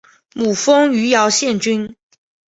[0.33, 1.95] 母封余姚县君。